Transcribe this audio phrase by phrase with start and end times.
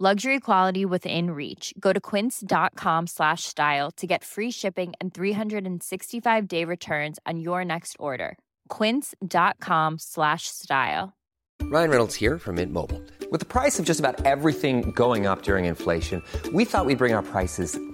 [0.00, 1.72] Luxury quality within reach.
[1.78, 7.64] Go to quince.com slash style to get free shipping and 365 day returns on your
[7.64, 8.36] next order.
[8.70, 11.12] Quince.com slash style.
[11.62, 13.00] Ryan Reynolds here from Mint Mobile.
[13.30, 17.14] With the price of just about everything going up during inflation, we thought we'd bring
[17.14, 17.78] our prices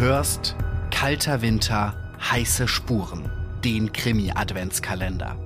[0.00, 0.56] hörst
[0.90, 3.30] Kalter Winter, heiße Spuren,
[3.62, 5.36] den Krimi-Adventskalender.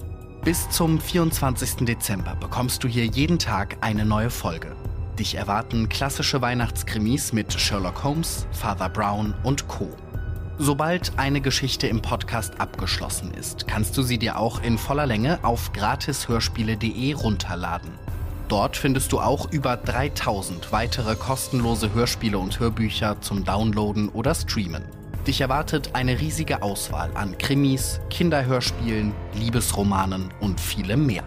[0.44, 1.84] Bis zum 24.
[1.84, 4.76] Dezember bekommst du hier jeden Tag eine neue Folge.
[5.18, 9.90] Dich erwarten klassische Weihnachtskrimis mit Sherlock Holmes, Father Brown und Co.
[10.56, 15.40] Sobald eine Geschichte im Podcast abgeschlossen ist, kannst du sie dir auch in voller Länge
[15.42, 17.90] auf gratishörspiele.de runterladen.
[18.48, 24.84] Dort findest du auch über 3000 weitere kostenlose Hörspiele und Hörbücher zum Downloaden oder Streamen.
[25.26, 31.24] Dich erwartet eine riesige Auswahl an Krimis, Kinderhörspielen, Liebesromanen und vielem mehr.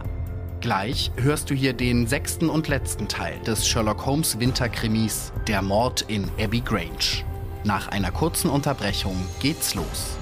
[0.62, 6.02] Gleich hörst du hier den sechsten und letzten Teil des Sherlock Holmes Winterkrimis Der Mord
[6.08, 7.24] in Abbey Grange.
[7.64, 10.18] Nach einer kurzen Unterbrechung geht's los.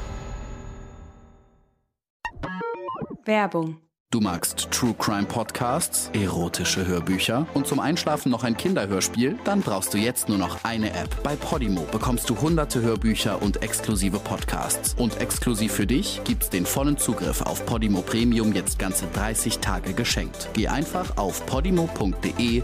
[3.26, 3.85] Werbung.
[4.12, 9.38] Du magst True Crime Podcasts, erotische Hörbücher und zum Einschlafen noch ein Kinderhörspiel?
[9.44, 11.22] Dann brauchst du jetzt nur noch eine App.
[11.22, 14.96] Bei Podimo bekommst du hunderte Hörbücher und exklusive Podcasts.
[14.98, 19.94] Und exklusiv für dich gibt's den vollen Zugriff auf Podimo Premium jetzt ganze 30 Tage
[19.94, 20.48] geschenkt.
[20.54, 22.64] Geh einfach auf podimo.de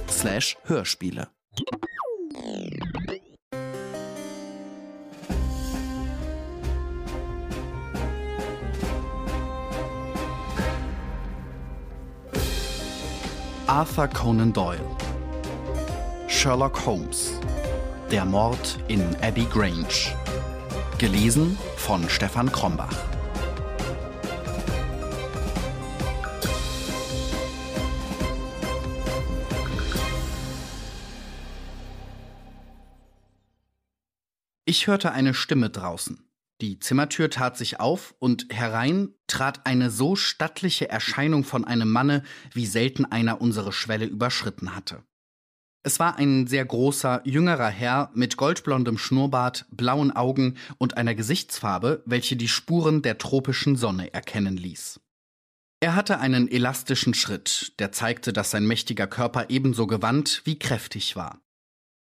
[13.72, 14.86] Arthur Conan Doyle.
[16.28, 17.40] Sherlock Holmes.
[18.12, 20.14] Der Mord in Abbey Grange.
[20.98, 22.94] Gelesen von Stefan Krombach.
[34.66, 36.31] Ich hörte eine Stimme draußen.
[36.62, 42.22] Die Zimmertür tat sich auf und herein trat eine so stattliche Erscheinung von einem Manne,
[42.54, 45.04] wie selten einer unsere Schwelle überschritten hatte.
[45.84, 52.04] Es war ein sehr großer, jüngerer Herr mit goldblondem Schnurrbart, blauen Augen und einer Gesichtsfarbe,
[52.06, 55.00] welche die Spuren der tropischen Sonne erkennen ließ.
[55.80, 61.16] Er hatte einen elastischen Schritt, der zeigte, dass sein mächtiger Körper ebenso gewandt wie kräftig
[61.16, 61.42] war.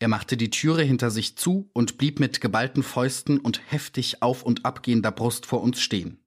[0.02, 4.42] Er machte die Türe hinter sich zu und blieb mit geballten Fäusten und heftig auf
[4.42, 6.18] und abgehender Brust vor uns stehen.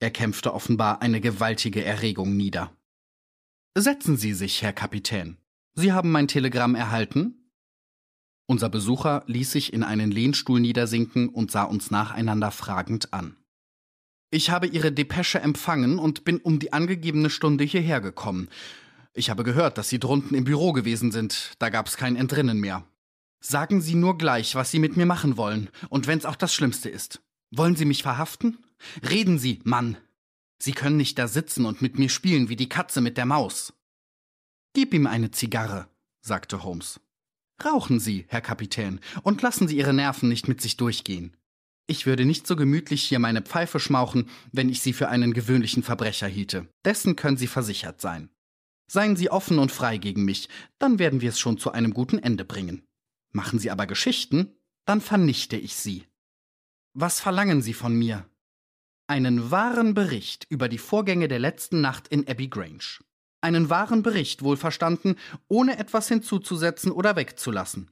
[0.00, 2.76] Er kämpfte offenbar eine gewaltige Erregung nieder.
[3.78, 5.36] Setzen Sie sich, Herr Kapitän.
[5.74, 7.52] Sie haben mein Telegramm erhalten?
[8.46, 13.36] Unser Besucher ließ sich in einen Lehnstuhl niedersinken und sah uns nacheinander fragend an.
[14.32, 18.48] Ich habe Ihre Depesche empfangen und bin um die angegebene Stunde hierher gekommen.
[19.14, 21.52] Ich habe gehört, dass Sie drunten im Büro gewesen sind.
[21.60, 22.84] Da gab's kein Entrinnen mehr.
[23.48, 26.88] Sagen Sie nur gleich, was Sie mit mir machen wollen, und wenn's auch das Schlimmste
[26.88, 27.22] ist.
[27.52, 28.58] Wollen Sie mich verhaften?
[29.08, 29.96] Reden Sie, Mann.
[30.60, 33.72] Sie können nicht da sitzen und mit mir spielen wie die Katze mit der Maus.
[34.74, 35.86] Gib ihm eine Zigarre,
[36.22, 36.98] sagte Holmes.
[37.64, 41.36] Rauchen Sie, Herr Kapitän, und lassen Sie Ihre Nerven nicht mit sich durchgehen.
[41.86, 45.84] Ich würde nicht so gemütlich hier meine Pfeife schmauchen, wenn ich Sie für einen gewöhnlichen
[45.84, 46.66] Verbrecher hielte.
[46.84, 48.28] Dessen können Sie versichert sein.
[48.90, 50.48] Seien Sie offen und frei gegen mich,
[50.80, 52.82] dann werden wir es schon zu einem guten Ende bringen.
[53.36, 54.56] Machen Sie aber Geschichten,
[54.86, 56.06] dann vernichte ich Sie.
[56.94, 58.24] Was verlangen Sie von mir?
[59.08, 63.04] Einen wahren Bericht über die Vorgänge der letzten Nacht in Abbey Grange.
[63.42, 65.16] Einen wahren Bericht, wohlverstanden,
[65.48, 67.90] ohne etwas hinzuzusetzen oder wegzulassen.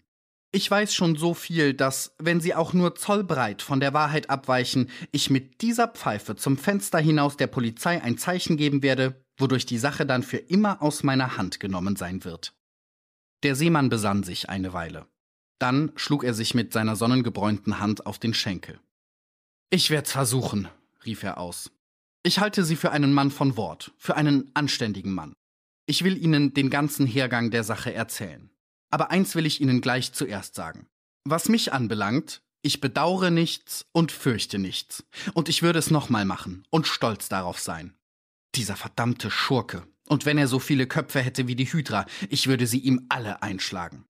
[0.50, 4.88] Ich weiß schon so viel, dass, wenn Sie auch nur zollbreit von der Wahrheit abweichen,
[5.12, 9.76] ich mit dieser Pfeife zum Fenster hinaus der Polizei ein Zeichen geben werde, wodurch die
[9.76, 12.54] Sache dann für immer aus meiner Hand genommen sein wird.
[13.42, 15.06] Der Seemann besann sich eine Weile.
[15.58, 18.80] Dann schlug er sich mit seiner sonnengebräunten Hand auf den Schenkel.
[19.70, 20.68] Ich werd's versuchen,
[21.04, 21.70] rief er aus.
[22.22, 25.34] Ich halte Sie für einen Mann von Wort, für einen anständigen Mann.
[25.86, 28.50] Ich will Ihnen den ganzen Hergang der Sache erzählen.
[28.90, 30.86] Aber eins will ich Ihnen gleich zuerst sagen.
[31.24, 35.04] Was mich anbelangt, ich bedaure nichts und fürchte nichts.
[35.34, 37.94] Und ich würde es nochmal machen und stolz darauf sein.
[38.54, 39.86] Dieser verdammte Schurke.
[40.08, 43.42] Und wenn er so viele Köpfe hätte wie die Hydra, ich würde sie ihm alle
[43.42, 44.06] einschlagen.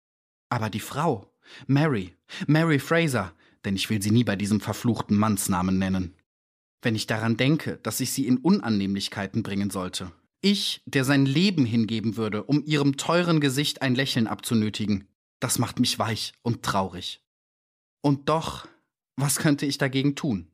[0.48, 1.29] Aber die Frau,
[1.66, 2.14] Mary,
[2.46, 6.14] Mary Fraser, denn ich will sie nie bei diesem verfluchten Mannsnamen nennen.
[6.82, 10.12] Wenn ich daran denke, dass ich sie in Unannehmlichkeiten bringen sollte.
[10.40, 15.06] Ich, der sein Leben hingeben würde, um ihrem teuren Gesicht ein Lächeln abzunötigen,
[15.38, 17.22] das macht mich weich und traurig.
[18.02, 18.66] Und doch,
[19.16, 20.50] was könnte ich dagegen tun?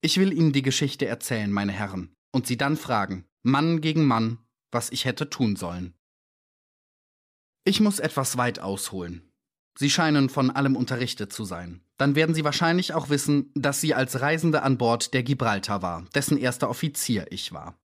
[0.00, 4.38] Ich will Ihnen die Geschichte erzählen, meine Herren, und sie dann fragen, Mann gegen Mann,
[4.70, 5.94] was ich hätte tun sollen.
[7.64, 9.22] Ich muss etwas weit ausholen.
[9.76, 11.80] Sie scheinen von allem unterrichtet zu sein.
[11.96, 16.04] Dann werden Sie wahrscheinlich auch wissen, dass sie als Reisende an Bord der Gibraltar war,
[16.14, 17.76] dessen erster Offizier ich war.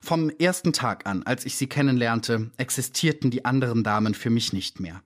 [0.00, 4.80] Vom ersten Tag an, als ich sie kennenlernte, existierten die anderen Damen für mich nicht
[4.80, 5.02] mehr.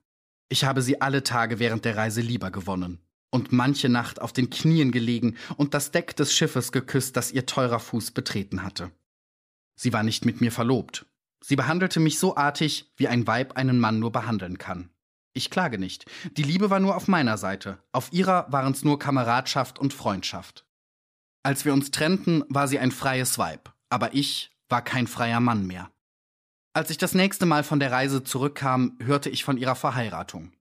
[0.49, 4.51] Ich habe sie alle Tage während der Reise lieber gewonnen und manche Nacht auf den
[4.51, 8.93] Knien gelegen und das Deck des Schiffes geküsst, das ihr teurer Fuß betreten hatte.
[9.75, 11.07] Sie war nicht mit mir verlobt.
[11.43, 14.91] Sie behandelte mich so artig, wie ein Weib einen Mann nur behandeln kann.
[15.35, 16.05] Ich klage nicht.
[16.37, 17.79] Die Liebe war nur auf meiner Seite.
[17.93, 20.67] Auf ihrer waren's nur Kameradschaft und Freundschaft.
[21.43, 25.67] Als wir uns trennten, war sie ein freies Weib, aber ich war kein freier Mann
[25.67, 25.91] mehr.
[26.75, 30.53] Als ich das nächste Mal von der Reise zurückkam, hörte ich von ihrer Verheiratung.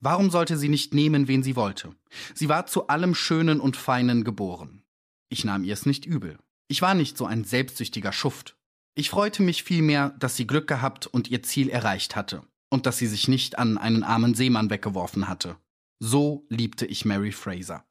[0.00, 1.94] Warum sollte sie nicht nehmen, wen sie wollte?
[2.34, 4.82] Sie war zu allem Schönen und Feinen geboren.
[5.28, 6.38] Ich nahm ihr es nicht übel.
[6.68, 8.56] Ich war nicht so ein selbstsüchtiger Schuft.
[8.94, 12.42] Ich freute mich vielmehr, dass sie Glück gehabt und ihr Ziel erreicht hatte
[12.72, 15.58] und dass sie sich nicht an einen armen Seemann weggeworfen hatte.
[16.00, 17.84] So liebte ich Mary Fraser.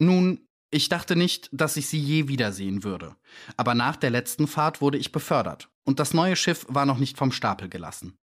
[0.00, 3.14] Nun, ich dachte nicht, dass ich sie je wiedersehen würde,
[3.56, 7.16] aber nach der letzten Fahrt wurde ich befördert und das neue Schiff war noch nicht
[7.16, 8.18] vom Stapel gelassen.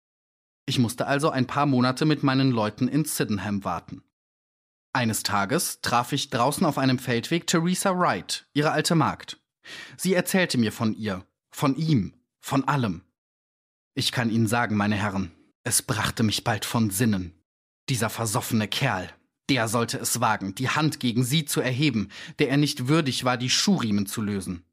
[0.65, 4.03] Ich musste also ein paar Monate mit meinen Leuten in Sydenham warten.
[4.95, 9.39] Eines Tages traf ich draußen auf einem Feldweg Theresa Wright, ihre alte Magd.
[9.99, 13.03] Sie erzählte mir von ihr, von ihm, von allem.
[13.95, 15.31] Ich kann Ihnen sagen, meine Herren,
[15.65, 17.35] es brachte mich bald von Sinnen.
[17.89, 19.11] Dieser versoffene Kerl,
[19.49, 23.37] der sollte es wagen, die Hand gegen sie zu erheben, der er nicht würdig war,
[23.37, 24.65] die Schuhriemen zu lösen.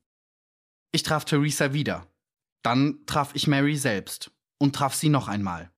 [0.92, 2.08] Ich traf Theresa wieder.
[2.64, 5.72] Dann traf ich Mary selbst und traf sie noch einmal.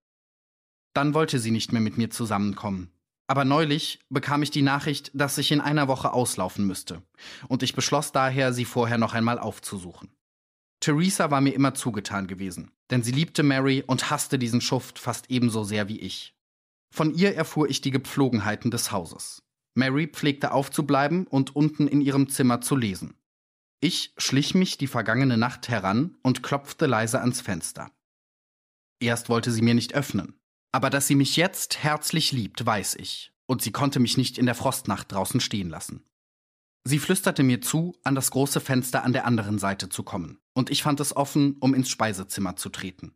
[0.93, 2.91] Dann wollte sie nicht mehr mit mir zusammenkommen.
[3.27, 7.01] Aber neulich bekam ich die Nachricht, dass ich in einer Woche auslaufen müsste,
[7.47, 10.09] und ich beschloss daher, sie vorher noch einmal aufzusuchen.
[10.81, 15.29] Theresa war mir immer zugetan gewesen, denn sie liebte Mary und hasste diesen Schuft fast
[15.29, 16.35] ebenso sehr wie ich.
[16.93, 19.43] Von ihr erfuhr ich die Gepflogenheiten des Hauses.
[19.75, 23.13] Mary pflegte aufzubleiben und unten in ihrem Zimmer zu lesen.
[23.79, 27.91] Ich schlich mich die vergangene Nacht heran und klopfte leise ans Fenster.
[28.99, 30.39] Erst wollte sie mir nicht öffnen,
[30.71, 34.45] aber dass sie mich jetzt herzlich liebt, weiß ich, und sie konnte mich nicht in
[34.45, 36.03] der Frostnacht draußen stehen lassen.
[36.83, 40.69] Sie flüsterte mir zu, an das große Fenster an der anderen Seite zu kommen, und
[40.69, 43.13] ich fand es offen, um ins Speisezimmer zu treten.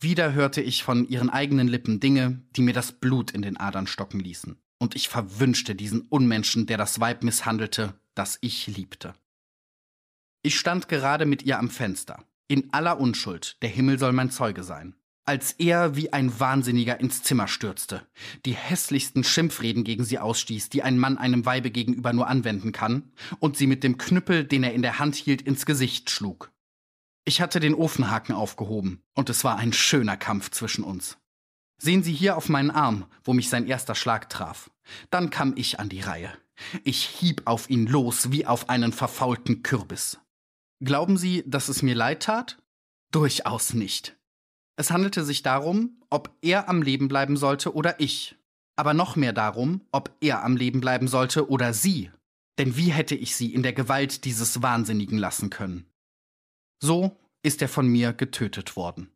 [0.00, 3.88] Wieder hörte ich von ihren eigenen Lippen Dinge, die mir das Blut in den Adern
[3.88, 9.14] stocken ließen, und ich verwünschte diesen Unmenschen, der das Weib misshandelte, das ich liebte.
[10.42, 14.62] Ich stand gerade mit ihr am Fenster, in aller Unschuld, der Himmel soll mein Zeuge
[14.62, 14.94] sein,
[15.28, 18.06] als er wie ein Wahnsinniger ins Zimmer stürzte,
[18.46, 23.12] die hässlichsten Schimpfreden gegen sie ausstieß, die ein Mann einem Weibe gegenüber nur anwenden kann,
[23.38, 26.50] und sie mit dem Knüppel, den er in der Hand hielt, ins Gesicht schlug.
[27.26, 31.18] Ich hatte den Ofenhaken aufgehoben, und es war ein schöner Kampf zwischen uns.
[31.76, 34.70] Sehen Sie hier auf meinen Arm, wo mich sein erster Schlag traf.
[35.10, 36.32] Dann kam ich an die Reihe.
[36.84, 40.18] Ich hieb auf ihn los wie auf einen verfaulten Kürbis.
[40.82, 42.56] Glauben Sie, dass es mir leid tat?
[43.12, 44.17] Durchaus nicht.
[44.78, 48.36] Es handelte sich darum, ob er am Leben bleiben sollte oder ich.
[48.76, 52.12] Aber noch mehr darum, ob er am Leben bleiben sollte oder sie.
[52.58, 55.90] Denn wie hätte ich sie in der Gewalt dieses Wahnsinnigen lassen können?
[56.80, 59.10] So ist er von mir getötet worden.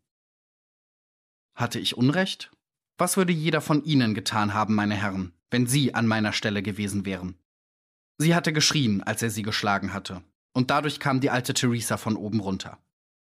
[1.56, 2.50] Hatte ich Unrecht?
[2.98, 7.06] Was würde jeder von Ihnen getan haben, meine Herren, wenn Sie an meiner Stelle gewesen
[7.06, 7.36] wären?
[8.18, 12.16] Sie hatte geschrien, als er sie geschlagen hatte, und dadurch kam die alte Theresa von
[12.16, 12.78] oben runter.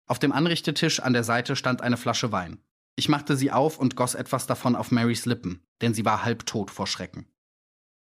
[0.10, 2.58] Auf dem Anrichtetisch an der Seite stand eine Flasche Wein.
[2.96, 6.48] Ich machte sie auf und goss etwas davon auf Marys Lippen, denn sie war halb
[6.48, 7.28] tot vor Schrecken.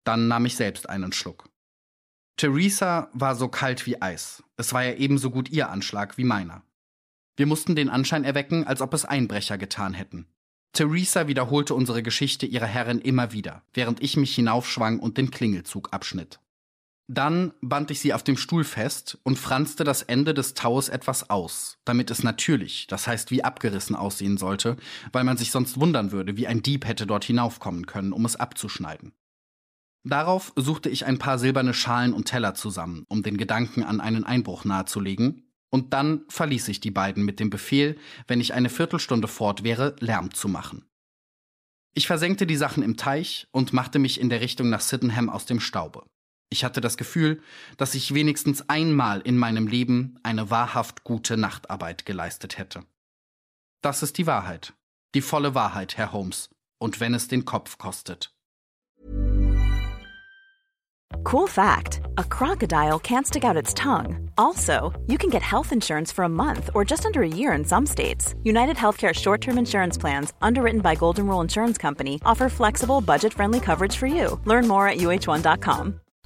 [0.04, 1.50] Dann nahm ich selbst einen Schluck.
[2.36, 4.44] Theresa war so kalt wie Eis.
[4.56, 6.62] Es war ja ebenso gut ihr Anschlag wie meiner.
[7.36, 10.28] Wir mussten den Anschein erwecken, als ob es Einbrecher getan hätten.
[10.72, 15.92] Theresa wiederholte unsere Geschichte ihrer Herrin immer wieder, während ich mich hinaufschwang und den Klingelzug
[15.92, 16.38] abschnitt.
[17.10, 21.30] Dann band ich sie auf dem Stuhl fest und franzte das Ende des Taues etwas
[21.30, 24.76] aus, damit es natürlich, das heißt wie abgerissen aussehen sollte,
[25.10, 28.36] weil man sich sonst wundern würde, wie ein Dieb hätte dort hinaufkommen können, um es
[28.36, 29.14] abzuschneiden.
[30.04, 34.24] Darauf suchte ich ein paar silberne Schalen und Teller zusammen, um den Gedanken an einen
[34.24, 39.28] Einbruch nahezulegen, und dann verließ ich die beiden mit dem Befehl, wenn ich eine Viertelstunde
[39.28, 40.84] fort wäre, Lärm zu machen.
[41.94, 45.46] Ich versenkte die Sachen im Teich und machte mich in der Richtung nach Sydenham aus
[45.46, 46.04] dem Staube.
[46.50, 47.42] Ich hatte das Gefühl,
[47.76, 52.84] dass ich wenigstens einmal in meinem Leben eine wahrhaft gute Nachtarbeit geleistet hätte.
[53.82, 54.72] Das ist die Wahrheit.
[55.14, 56.50] Die volle Wahrheit, Herr Holmes.
[56.78, 58.32] Und wenn es den Kopf kostet.
[61.24, 64.30] Cool fact a crocodile can't stick out its tongue.
[64.36, 67.64] Also, you can get health insurance for a month or just under a year in
[67.64, 68.34] some states.
[68.44, 73.34] United Healthcare short term insurance plans, underwritten by Golden Rule Insurance Company, offer flexible, budget
[73.34, 74.40] friendly coverage for you.
[74.44, 76.00] Learn more at uh1.com.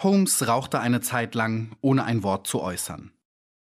[0.00, 3.10] Holmes rauchte eine Zeit lang, ohne ein Wort zu äußern.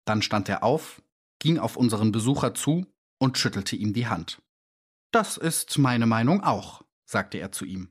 [0.05, 1.01] Dann stand er auf,
[1.39, 2.87] ging auf unseren Besucher zu
[3.19, 4.43] und schüttelte ihm die Hand.
[5.13, 7.91] Das ist meine Meinung auch, sagte er zu ihm.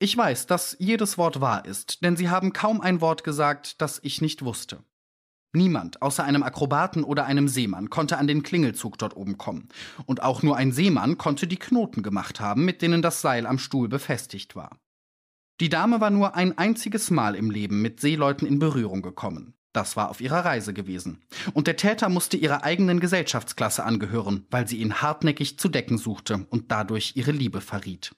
[0.00, 4.00] Ich weiß, dass jedes Wort wahr ist, denn Sie haben kaum ein Wort gesagt, das
[4.02, 4.82] ich nicht wusste.
[5.52, 9.68] Niemand außer einem Akrobaten oder einem Seemann konnte an den Klingelzug dort oben kommen,
[10.06, 13.58] und auch nur ein Seemann konnte die Knoten gemacht haben, mit denen das Seil am
[13.58, 14.80] Stuhl befestigt war.
[15.60, 19.52] Die Dame war nur ein einziges Mal im Leben mit Seeleuten in Berührung gekommen.
[19.74, 21.22] Das war auf ihrer Reise gewesen.
[21.52, 26.46] Und der Täter musste ihrer eigenen Gesellschaftsklasse angehören, weil sie ihn hartnäckig zu decken suchte
[26.48, 28.16] und dadurch ihre Liebe verriet.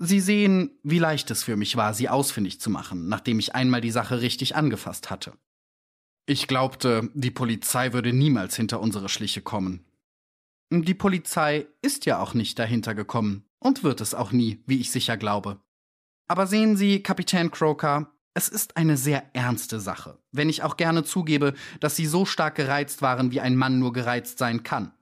[0.00, 3.80] Sie sehen, wie leicht es für mich war, sie ausfindig zu machen, nachdem ich einmal
[3.80, 5.32] die Sache richtig angefasst hatte.
[6.26, 9.86] Ich glaubte, die Polizei würde niemals hinter unsere Schliche kommen.
[10.70, 14.90] Die Polizei ist ja auch nicht dahinter gekommen und wird es auch nie, wie ich
[14.90, 15.60] sicher glaube.
[16.28, 21.02] Aber sehen Sie, Kapitän Croker, es ist eine sehr ernste Sache, wenn ich auch gerne
[21.02, 24.92] zugebe, dass Sie so stark gereizt waren, wie ein Mann nur gereizt sein kann.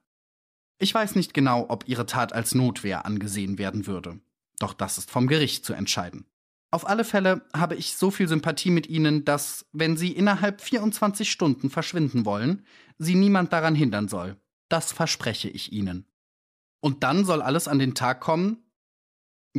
[0.78, 4.20] Ich weiß nicht genau, ob Ihre Tat als Notwehr angesehen werden würde.
[4.58, 6.26] Doch das ist vom Gericht zu entscheiden.
[6.70, 11.30] Auf alle Fälle habe ich so viel Sympathie mit Ihnen, dass, wenn Sie innerhalb 24
[11.30, 12.64] Stunden verschwinden wollen,
[12.98, 14.36] Sie niemand daran hindern soll.
[14.68, 16.06] Das verspreche ich Ihnen.
[16.80, 18.65] Und dann soll alles an den Tag kommen,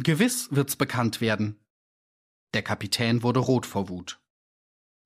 [0.04, 1.60] Gewiss wird's bekannt werden.
[2.54, 4.20] Der Kapitän wurde rot vor Wut.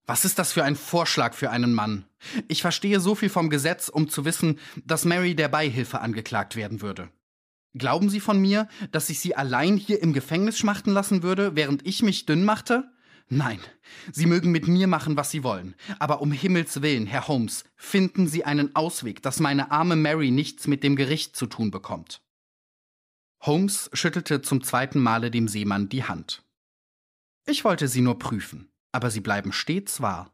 [0.05, 2.03] Was ist das für ein Vorschlag für einen Mann?
[2.50, 6.81] Ich verstehe so viel vom Gesetz, um zu wissen, dass Mary der Beihilfe angeklagt werden
[6.81, 7.10] würde.
[7.74, 11.88] Glauben Sie von mir, dass ich Sie allein hier im Gefängnis schmachten lassen würde, während
[11.88, 12.91] ich mich dünn machte?
[13.29, 13.62] Nein,
[14.12, 15.74] Sie mögen mit mir machen, was Sie wollen.
[16.00, 20.67] Aber um Himmels willen, Herr Holmes, finden Sie einen Ausweg, dass meine arme Mary nichts
[20.67, 22.21] mit dem Gericht zu tun bekommt.
[23.41, 26.43] Holmes schüttelte zum zweiten Male dem Seemann die Hand.
[27.48, 30.31] Ich wollte Sie nur prüfen, aber Sie bleiben stets wahr.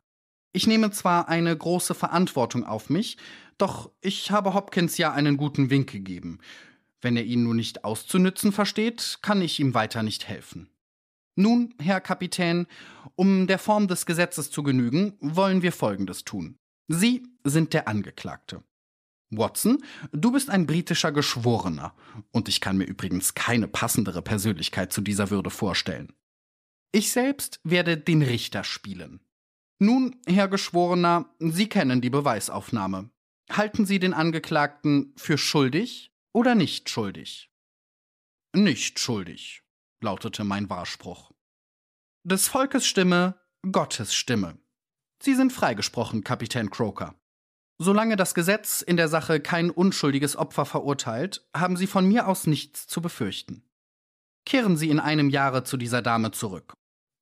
[0.51, 3.17] Ich nehme zwar eine große Verantwortung auf mich,
[3.57, 6.39] doch ich habe Hopkins ja einen guten Wink gegeben.
[6.99, 10.69] Wenn er ihn nur nicht auszunützen versteht, kann ich ihm weiter nicht helfen.
[11.35, 12.65] Nun, Herr Kapitän,
[13.15, 16.57] um der Form des Gesetzes zu genügen, wollen wir Folgendes tun.
[16.87, 18.63] Sie sind der Angeklagte.
[19.29, 21.93] Watson, du bist ein britischer Geschworener,
[22.31, 26.13] und ich kann mir übrigens keine passendere Persönlichkeit zu dieser Würde vorstellen.
[26.91, 29.19] Ich selbst werde den Richter spielen.
[29.79, 33.09] Nun, Herr Geschworener, Sie kennen die Beweisaufnahme.
[33.51, 37.51] Halten Sie den Angeklagten für schuldig oder nicht schuldig?
[38.53, 39.63] Nicht schuldig,
[40.01, 41.31] lautete mein Wahrspruch.
[42.23, 43.39] Des Volkes Stimme,
[43.71, 44.57] Gottes Stimme.
[45.21, 47.15] Sie sind freigesprochen, Kapitän Croker.
[47.79, 52.47] Solange das Gesetz in der Sache kein unschuldiges Opfer verurteilt, haben Sie von mir aus
[52.47, 53.63] nichts zu befürchten.
[54.45, 56.73] Kehren Sie in einem Jahre zu dieser Dame zurück.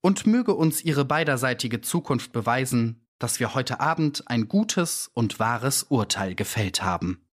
[0.02, 5.82] Und möge uns Ihre beiderseitige Zukunft beweisen, dass wir heute Abend ein gutes und wahres
[5.82, 7.25] Urteil gefällt haben.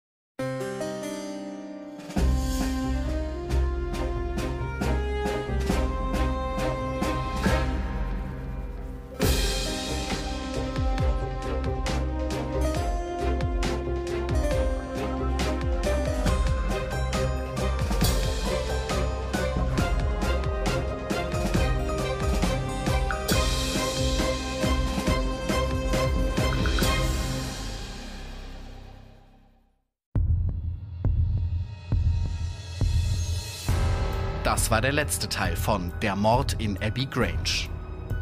[34.44, 37.68] Das war der letzte Teil von Der Mord in Abbey Grange.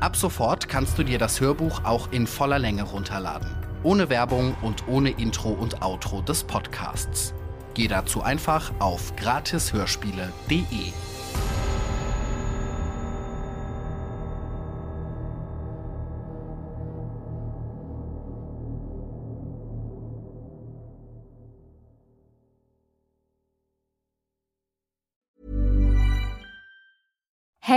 [0.00, 3.48] Ab sofort kannst du dir das Hörbuch auch in voller Länge runterladen.
[3.84, 7.32] Ohne Werbung und ohne Intro und Outro des Podcasts.
[7.72, 10.92] Geh dazu einfach auf gratishörspiele.de.